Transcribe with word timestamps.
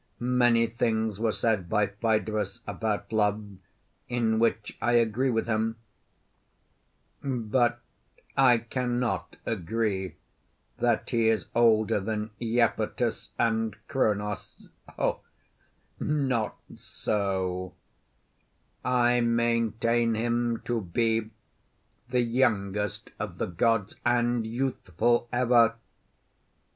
Many 0.19 0.65
things 0.65 1.19
were 1.19 1.31
said 1.31 1.69
by 1.69 1.85
Phaedrus 1.85 2.61
about 2.65 3.13
Love 3.13 3.45
in 4.09 4.39
which 4.39 4.75
I 4.81 4.93
agree 4.93 5.29
with 5.29 5.45
him; 5.45 5.75
but 7.23 7.79
I 8.35 8.57
cannot 8.57 9.37
agree 9.45 10.15
that 10.79 11.11
he 11.11 11.27
is 11.29 11.45
older 11.53 11.99
than 11.99 12.31
Iapetus 12.41 13.29
and 13.37 13.75
Kronos: 13.87 14.69
not 15.99 16.57
so; 16.77 17.75
I 18.83 19.21
maintain 19.21 20.15
him 20.15 20.63
to 20.65 20.81
be 20.81 21.29
the 22.09 22.21
youngest 22.23 23.11
of 23.19 23.37
the 23.37 23.45
gods, 23.45 23.95
and 24.03 24.47
youthful 24.47 25.29
ever. 25.31 25.75